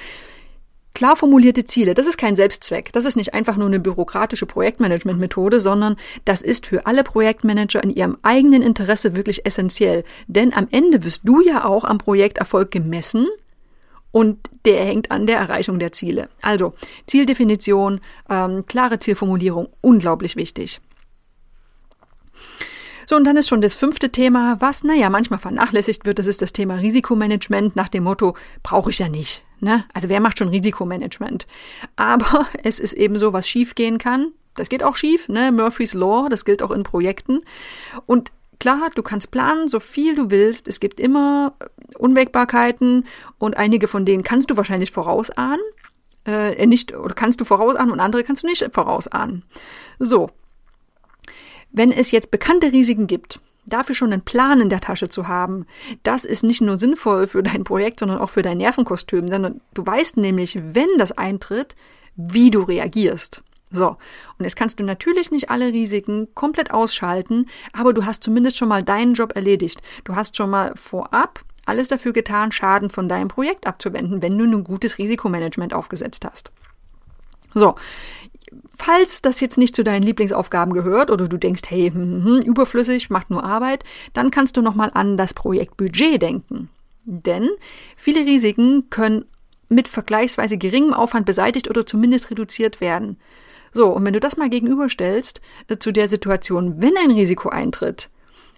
Klar 0.97 1.15
formulierte 1.15 1.63
Ziele, 1.63 1.93
das 1.93 2.07
ist 2.07 2.17
kein 2.17 2.35
Selbstzweck. 2.35 2.91
Das 2.91 3.05
ist 3.05 3.17
nicht 3.17 3.35
einfach 3.35 3.55
nur 3.55 3.67
eine 3.67 3.79
bürokratische 3.79 4.47
Projektmanagement-Methode, 4.47 5.61
sondern 5.61 5.95
das 6.25 6.41
ist 6.41 6.65
für 6.65 6.87
alle 6.87 7.03
Projektmanager 7.03 7.83
in 7.83 7.91
ihrem 7.91 8.17
eigenen 8.23 8.63
Interesse 8.63 9.15
wirklich 9.15 9.45
essentiell. 9.45 10.03
Denn 10.25 10.55
am 10.55 10.67
Ende 10.71 11.03
wirst 11.03 11.21
du 11.25 11.39
ja 11.39 11.65
auch 11.65 11.83
am 11.83 11.99
Projekterfolg 11.99 12.71
gemessen 12.71 13.27
und 14.11 14.39
der 14.65 14.85
hängt 14.85 15.11
an 15.11 15.27
der 15.27 15.37
Erreichung 15.37 15.79
der 15.79 15.91
Ziele. 15.91 16.29
Also 16.41 16.73
Zieldefinition, 17.05 18.01
ähm, 18.29 18.65
klare 18.65 18.99
Zielformulierung, 18.99 19.69
unglaublich 19.81 20.35
wichtig. 20.35 20.81
So, 23.09 23.15
und 23.15 23.23
dann 23.23 23.37
ist 23.37 23.47
schon 23.47 23.61
das 23.61 23.75
fünfte 23.75 24.11
Thema, 24.11 24.57
was, 24.59 24.83
naja, 24.83 25.09
manchmal 25.09 25.39
vernachlässigt 25.39 26.05
wird, 26.05 26.19
das 26.19 26.27
ist 26.27 26.41
das 26.41 26.51
Thema 26.51 26.75
Risikomanagement 26.75 27.77
nach 27.77 27.87
dem 27.87 28.03
Motto, 28.03 28.35
brauche 28.63 28.89
ich 28.89 28.99
ja 28.99 29.07
nicht. 29.07 29.45
Ne? 29.61 29.85
Also 29.93 30.09
wer 30.09 30.19
macht 30.19 30.39
schon 30.39 30.49
Risikomanagement? 30.49 31.47
Aber 31.95 32.47
es 32.63 32.79
ist 32.79 32.93
eben 32.93 33.17
so, 33.17 33.31
was 33.31 33.47
schiefgehen 33.47 33.97
kann. 33.97 34.33
Das 34.55 34.69
geht 34.69 34.83
auch 34.83 34.95
schief, 34.95 35.29
ne? 35.29 35.51
Murphy's 35.51 35.93
Law, 35.93 36.29
das 36.29 36.43
gilt 36.43 36.63
auch 36.63 36.71
in 36.71 36.81
Projekten. 36.83 37.41
Und 38.07 38.31
klar, 38.59 38.89
du 38.95 39.03
kannst 39.03 39.31
planen, 39.31 39.67
so 39.67 39.79
viel 39.79 40.15
du 40.15 40.29
willst. 40.29 40.67
Es 40.67 40.79
gibt 40.79 40.99
immer 40.99 41.53
Unwägbarkeiten 41.97 43.05
und 43.37 43.57
einige 43.57 43.87
von 43.87 44.05
denen 44.05 44.23
kannst 44.23 44.49
du 44.49 44.57
wahrscheinlich 44.57 44.91
vorausahnen. 44.91 45.61
Äh, 46.25 46.65
nicht, 46.65 46.95
oder 46.95 47.13
kannst 47.13 47.39
du 47.39 47.45
vorausahnen 47.45 47.91
und 47.91 47.99
andere 47.99 48.23
kannst 48.23 48.43
du 48.43 48.47
nicht 48.47 48.67
vorausahnen. 48.73 49.43
So, 49.99 50.29
wenn 51.71 51.91
es 51.91 52.11
jetzt 52.11 52.31
bekannte 52.31 52.71
Risiken 52.71 53.07
gibt, 53.07 53.39
dafür 53.65 53.95
schon 53.95 54.11
einen 54.11 54.23
Plan 54.23 54.61
in 54.61 54.69
der 54.69 54.81
Tasche 54.81 55.09
zu 55.09 55.27
haben, 55.27 55.65
das 56.03 56.25
ist 56.25 56.43
nicht 56.43 56.61
nur 56.61 56.77
sinnvoll 56.77 57.27
für 57.27 57.43
dein 57.43 57.63
Projekt, 57.63 57.99
sondern 57.99 58.19
auch 58.19 58.29
für 58.29 58.41
dein 58.41 58.57
Nervenkostüm, 58.57 59.29
denn 59.29 59.61
du 59.73 59.85
weißt 59.85 60.17
nämlich, 60.17 60.57
wenn 60.61 60.87
das 60.97 61.11
eintritt, 61.11 61.75
wie 62.15 62.49
du 62.49 62.61
reagierst. 62.61 63.43
So, 63.71 63.97
und 64.37 64.45
jetzt 64.45 64.55
kannst 64.55 64.79
du 64.79 64.83
natürlich 64.83 65.31
nicht 65.31 65.49
alle 65.49 65.73
Risiken 65.73 66.29
komplett 66.35 66.71
ausschalten, 66.71 67.47
aber 67.73 67.93
du 67.93 68.05
hast 68.05 68.23
zumindest 68.23 68.57
schon 68.57 68.69
mal 68.69 68.83
deinen 68.83 69.13
Job 69.13 69.35
erledigt. 69.35 69.81
Du 70.05 70.15
hast 70.15 70.37
schon 70.37 70.49
mal 70.49 70.73
vorab 70.75 71.41
alles 71.65 71.89
dafür 71.89 72.13
getan, 72.13 72.53
Schaden 72.53 72.89
von 72.89 73.09
deinem 73.09 73.27
Projekt 73.27 73.67
abzuwenden, 73.67 74.21
wenn 74.21 74.37
du 74.37 74.45
ein 74.45 74.63
gutes 74.63 74.97
Risikomanagement 74.97 75.73
aufgesetzt 75.73 76.23
hast. 76.25 76.51
So, 77.53 77.75
Falls 78.77 79.21
das 79.21 79.39
jetzt 79.39 79.57
nicht 79.57 79.75
zu 79.75 79.83
deinen 79.83 80.03
Lieblingsaufgaben 80.03 80.73
gehört 80.73 81.11
oder 81.11 81.27
du 81.27 81.37
denkst, 81.37 81.63
hey, 81.67 81.91
hm, 81.91 82.23
hm, 82.23 82.25
hm, 82.25 82.41
überflüssig, 82.43 83.09
macht 83.09 83.29
nur 83.29 83.43
Arbeit, 83.43 83.83
dann 84.13 84.31
kannst 84.31 84.55
du 84.55 84.61
nochmal 84.61 84.91
an 84.93 85.17
das 85.17 85.33
Projektbudget 85.33 86.21
denken. 86.21 86.69
Denn 87.03 87.49
viele 87.95 88.21
Risiken 88.21 88.89
können 88.89 89.25
mit 89.69 89.87
vergleichsweise 89.87 90.57
geringem 90.57 90.93
Aufwand 90.93 91.25
beseitigt 91.25 91.69
oder 91.69 91.85
zumindest 91.85 92.29
reduziert 92.31 92.79
werden. 92.79 93.17
So, 93.77 93.89
und 93.89 94.03
wenn 94.05 94.13
du 94.13 94.19
das 94.19 94.37
mal 94.37 94.49
gegenüberstellst 94.49 95.39
äh, 95.67 95.77
zu 95.77 95.91
der 95.91 96.07
Situation, 96.07 96.81
wenn 96.81 96.97
ein 96.97 97.11
Risiko 97.11 97.49
eintritt, 97.49 98.09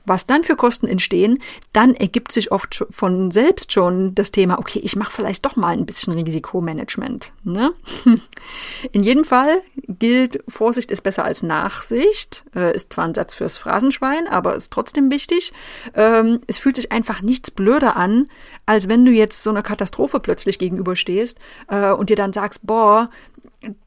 was 0.06 0.26
dann 0.26 0.44
für 0.44 0.56
Kosten 0.56 0.88
entstehen, 0.88 1.40
dann 1.74 1.94
ergibt 1.94 2.32
sich 2.32 2.52
oft 2.52 2.86
von 2.90 3.32
selbst 3.32 3.72
schon 3.72 4.16
das 4.16 4.32
Thema, 4.32 4.60
okay, 4.60 4.80
ich 4.80 4.96
mache 4.96 5.12
vielleicht 5.12 5.46
doch 5.46 5.56
mal 5.56 5.74
ein 5.74 5.86
bisschen 5.86 6.14
Risikomanagement. 6.14 7.32
Ne? 7.44 7.72
In 8.92 9.04
jedem 9.04 9.24
Fall 9.24 9.62
gilt, 9.88 10.44
Vorsicht 10.48 10.92
ist 10.92 11.02
besser 11.02 11.26
als 11.26 11.44
Nachsicht. 11.44 12.44
Äh, 12.56 12.76
ist 12.76 12.94
zwar 12.94 13.06
ein 13.06 13.14
Satz 13.14 13.36
fürs 13.36 13.58
Phrasenschwein, 13.58 14.28
aber 14.28 14.56
ist 14.56 14.72
trotzdem 14.72 15.12
wichtig. 15.12 15.54
Ähm, 15.94 16.40
es 16.48 16.58
fühlt 16.58 16.76
sich 16.76 16.92
einfach 16.92 17.22
nichts 17.22 17.52
blöder 17.52 17.96
an, 17.96 18.30
als 18.66 18.88
wenn 18.88 19.06
du 19.06 19.12
jetzt 19.12 19.44
so 19.44 19.50
einer 19.50 19.64
Katastrophe 19.64 20.20
plötzlich 20.20 20.60
gegenüberstehst 20.60 21.38
äh, 21.68 21.92
und 21.92 22.10
dir 22.10 22.16
dann 22.16 22.34
sagst, 22.34 22.66
boah, 22.66 23.10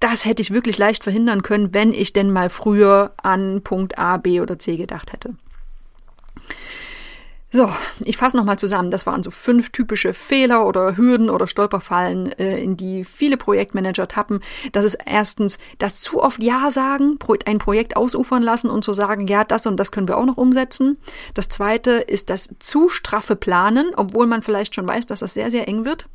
das 0.00 0.24
hätte 0.24 0.42
ich 0.42 0.52
wirklich 0.52 0.78
leicht 0.78 1.04
verhindern 1.04 1.42
können, 1.42 1.72
wenn 1.72 1.92
ich 1.92 2.12
denn 2.12 2.30
mal 2.30 2.50
früher 2.50 3.12
an 3.22 3.62
Punkt 3.62 3.98
A, 3.98 4.16
B 4.18 4.40
oder 4.40 4.58
C 4.58 4.76
gedacht 4.76 5.12
hätte. 5.12 5.34
So, 7.54 7.70
ich 8.02 8.16
fasse 8.16 8.38
nochmal 8.38 8.58
zusammen. 8.58 8.90
Das 8.90 9.04
waren 9.04 9.22
so 9.22 9.30
fünf 9.30 9.70
typische 9.70 10.14
Fehler 10.14 10.66
oder 10.66 10.96
Hürden 10.96 11.28
oder 11.28 11.46
Stolperfallen, 11.46 12.32
äh, 12.38 12.58
in 12.58 12.78
die 12.78 13.04
viele 13.04 13.36
Projektmanager 13.36 14.08
tappen. 14.08 14.40
Das 14.72 14.86
ist 14.86 14.96
erstens 15.04 15.58
das 15.76 16.00
zu 16.00 16.22
oft 16.22 16.42
Ja 16.42 16.70
sagen, 16.70 17.18
ein 17.44 17.58
Projekt 17.58 17.94
ausufern 17.94 18.42
lassen 18.42 18.70
und 18.70 18.84
zu 18.84 18.94
sagen, 18.94 19.28
ja, 19.28 19.44
das 19.44 19.66
und 19.66 19.76
das 19.76 19.92
können 19.92 20.08
wir 20.08 20.16
auch 20.16 20.24
noch 20.24 20.38
umsetzen. 20.38 20.96
Das 21.34 21.50
zweite 21.50 21.90
ist 21.90 22.30
das 22.30 22.54
zu 22.58 22.88
straffe 22.88 23.36
Planen, 23.36 23.92
obwohl 23.96 24.26
man 24.26 24.42
vielleicht 24.42 24.74
schon 24.74 24.86
weiß, 24.86 25.06
dass 25.06 25.20
das 25.20 25.34
sehr, 25.34 25.50
sehr 25.50 25.68
eng 25.68 25.84
wird. 25.84 26.08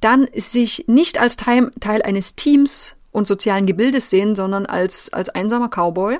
Dann 0.00 0.28
sich 0.36 0.84
nicht 0.86 1.18
als 1.18 1.36
Teil, 1.36 1.72
eines 1.82 2.36
Teams 2.36 2.94
und 3.10 3.26
sozialen 3.26 3.66
Gebildes 3.66 4.08
sehen, 4.08 4.36
sondern 4.36 4.66
als, 4.66 5.12
als 5.12 5.30
einsamer 5.30 5.68
Cowboy. 5.68 6.18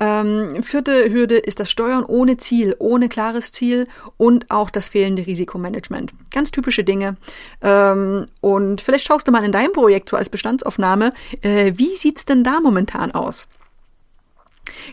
Ähm, 0.00 0.62
vierte 0.62 1.10
Hürde 1.10 1.36
ist 1.36 1.60
das 1.60 1.70
Steuern 1.70 2.04
ohne 2.04 2.36
Ziel, 2.36 2.76
ohne 2.78 3.08
klares 3.08 3.52
Ziel 3.52 3.86
und 4.16 4.50
auch 4.50 4.70
das 4.70 4.88
fehlende 4.88 5.26
Risikomanagement. 5.26 6.12
Ganz 6.30 6.50
typische 6.50 6.84
Dinge. 6.84 7.16
Ähm, 7.62 8.26
und 8.40 8.80
vielleicht 8.80 9.06
schaust 9.06 9.26
du 9.26 9.32
mal 9.32 9.44
in 9.44 9.52
deinem 9.52 9.72
Projekt 9.72 10.08
so 10.08 10.16
als 10.16 10.28
Bestandsaufnahme, 10.28 11.10
äh, 11.42 11.72
wie 11.76 11.96
sieht's 11.96 12.24
denn 12.24 12.44
da 12.44 12.60
momentan 12.60 13.12
aus? 13.12 13.48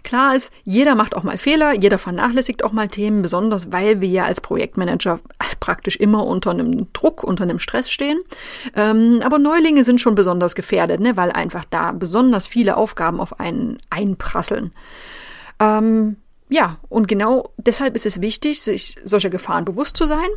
Klar 0.03 0.35
ist, 0.35 0.51
jeder 0.63 0.95
macht 0.95 1.15
auch 1.15 1.23
mal 1.23 1.37
Fehler, 1.37 1.73
jeder 1.73 1.97
vernachlässigt 1.97 2.63
auch 2.63 2.71
mal 2.71 2.87
Themen, 2.87 3.21
besonders 3.21 3.71
weil 3.71 4.01
wir 4.01 4.09
ja 4.09 4.25
als 4.25 4.41
Projektmanager 4.41 5.19
praktisch 5.65 5.95
immer 5.95 6.27
unter 6.27 6.51
einem 6.51 6.93
Druck, 6.93 7.23
unter 7.23 7.43
einem 7.43 7.57
Stress 7.57 7.89
stehen. 7.89 8.19
Ähm, 8.75 9.21
aber 9.23 9.39
Neulinge 9.39 9.83
sind 9.83 9.99
schon 9.99 10.13
besonders 10.13 10.53
gefährdet, 10.53 10.99
ne, 10.99 11.17
weil 11.17 11.31
einfach 11.31 11.65
da 11.65 11.91
besonders 11.91 12.45
viele 12.45 12.77
Aufgaben 12.77 13.19
auf 13.19 13.39
einen 13.39 13.79
einprasseln. 13.89 14.73
Ähm, 15.59 16.17
ja, 16.49 16.77
und 16.89 17.07
genau 17.07 17.49
deshalb 17.57 17.95
ist 17.95 18.05
es 18.05 18.21
wichtig, 18.21 18.61
sich 18.61 18.95
solcher 19.03 19.31
Gefahren 19.31 19.65
bewusst 19.65 19.97
zu 19.97 20.05
sein. 20.05 20.27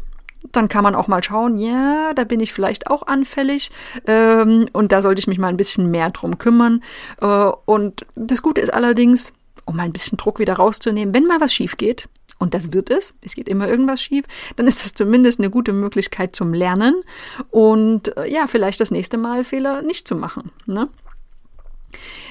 Dann 0.53 0.71
kann 0.71 0.85
man 0.85 0.95
auch 0.95 1.09
mal 1.09 1.23
schauen, 1.23 1.59
ja, 1.59 2.15
da 2.15 2.25
bin 2.25 2.41
ich 2.41 2.55
vielleicht 2.55 2.87
auch 2.87 3.07
anfällig 3.07 3.71
ähm, 4.07 4.69
und 4.73 4.93
da 4.93 5.03
sollte 5.03 5.19
ich 5.19 5.27
mich 5.27 5.39
mal 5.39 5.49
ein 5.49 5.59
bisschen 5.59 5.91
mehr 5.91 6.09
drum 6.11 6.39
kümmern. 6.39 6.83
Äh, 7.21 7.51
und 7.67 8.07
das 8.15 8.41
Gute 8.41 8.63
ist 8.63 8.73
allerdings, 8.73 9.35
um 9.69 9.77
mal 9.77 9.85
ein 9.85 9.93
bisschen 9.93 10.19
Druck 10.19 10.39
wieder 10.39 10.55
rauszunehmen, 10.55 11.15
wenn 11.15 11.27
mal 11.27 11.41
was 11.41 11.53
schief 11.53 11.77
geht, 11.77 12.09
und 12.39 12.55
das 12.55 12.73
wird 12.73 12.91
es, 12.91 13.15
es 13.21 13.35
geht 13.35 13.49
immer 13.49 13.69
irgendwas 13.69 14.01
schief, 14.01 14.25
dann 14.57 14.69
ist 14.69 14.85
das 14.85 14.95
zumindest 14.95 15.41
eine 15.41 15.51
gute 15.51 15.73
Möglichkeit 15.73 16.37
zum 16.37 16.55
Lernen 16.55 17.03
und 17.51 18.17
äh, 18.17 18.31
ja, 18.31 18.47
vielleicht 18.47 18.81
das 18.81 18.91
nächste 18.91 19.19
Mal 19.19 19.45
Fehler 19.45 19.83
nicht 19.83 20.07
zu 20.07 20.15
machen. 20.15 20.53
Ne? 20.67 20.89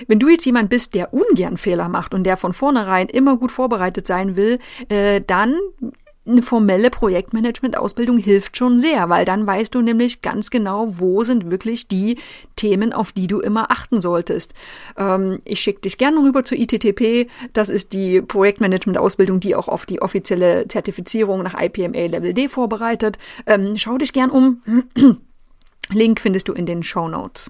Wenn 0.08 0.20
du 0.20 0.30
jetzt 0.30 0.46
jemand 0.46 0.70
bist, 0.70 0.94
der 0.94 1.14
ungern 1.14 1.58
Fehler 1.58 1.90
macht 1.90 2.14
und 2.14 2.24
der 2.24 2.38
von 2.38 2.54
vornherein 2.54 3.10
immer 3.10 3.38
gut 3.38 3.52
vorbereitet 3.52 4.08
sein 4.08 4.38
will, 4.38 4.60
äh, 4.88 5.22
dann 5.26 5.56
eine 6.28 6.42
formelle 6.42 6.90
Projektmanagement-Ausbildung 6.90 8.18
hilft 8.18 8.58
schon 8.58 8.82
sehr, 8.82 9.10
weil 9.10 9.26
dann 9.26 9.48
weißt 9.48 9.74
du 9.74 9.82
nämlich 9.82 10.22
ganz 10.22 10.50
genau, 10.50 10.88
wo 11.00 11.24
sind 11.24 11.50
wirklich 11.50 11.88
die 11.88 12.18
Themen, 12.56 12.94
auf 12.94 13.12
die 13.12 13.28
du 13.28 13.40
immer 13.40 13.72
achten 13.72 14.02
solltest. 14.02 14.54
Ähm, 14.98 15.40
ich 15.46 15.60
schicke 15.60 15.82
dich 15.82 15.98
gerne 15.98 16.18
rüber 16.22 16.44
zur 16.44 16.58
ITTP. 16.58 17.30
Das 17.54 17.70
ist 17.70 17.94
die 17.94 18.22
Projektmanagement-Ausbildung, 18.22 19.40
die 19.40 19.56
auch 19.56 19.68
auf 19.68 19.86
die 19.86 20.02
offizielle 20.02 20.68
Zertifizierung 20.68 21.44
nach 21.44 21.60
IPMA 21.60 22.08
Level 22.08 22.34
D 22.34 22.50
vorbereitet. 22.50 23.18
Ähm, 23.46 23.78
schau 23.78 23.98
dich 23.98 24.14
gern 24.14 24.30
um. 24.30 24.62
Link 25.90 26.20
findest 26.20 26.48
du 26.50 26.54
in 26.54 26.66
den 26.66 26.84
Show 26.84 27.08
Notes. 27.08 27.50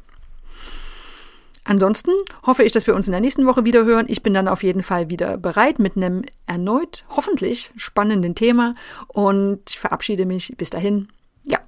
Ansonsten 1.68 2.12
hoffe 2.46 2.64
ich, 2.64 2.72
dass 2.72 2.88
wir 2.88 2.96
uns 2.96 3.08
in 3.08 3.12
der 3.12 3.20
nächsten 3.20 3.46
Woche 3.46 3.66
wieder 3.66 3.84
hören. 3.84 4.06
Ich 4.08 4.24
bin 4.24 4.34
dann 4.34 4.48
auf 4.48 4.64
jeden 4.64 4.84
Fall 4.84 5.10
wieder 5.10 5.38
bereit 5.38 5.80
mit 5.80 5.98
einem 5.98 6.24
erneut 6.46 7.04
hoffentlich 7.10 7.72
spannenden 7.76 8.36
Thema 8.36 8.74
und 9.10 9.60
ich 9.70 9.78
verabschiede 9.78 10.26
mich 10.26 10.54
bis 10.58 10.70
dahin. 10.70 11.10
Ja, 11.44 11.60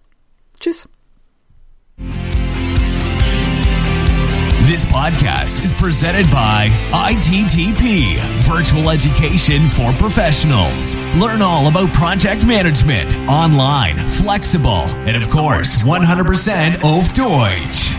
tschüss. 0.60 0.88
This 4.66 4.86
podcast 4.86 5.64
is 5.64 5.74
presented 5.74 6.30
by 6.30 6.70
ITTP, 6.94 8.22
Virtual 8.48 8.90
Education 8.92 9.68
for 9.68 9.92
Professionals. 9.94 10.96
Learn 11.20 11.42
all 11.42 11.68
about 11.68 11.92
project 11.92 12.46
management, 12.46 13.12
online, 13.28 13.98
flexible, 14.08 14.86
and 15.08 15.18
of 15.18 15.30
course, 15.30 15.82
100% 15.82 16.84
auf 16.84 17.12
Deutsch. 17.14 17.98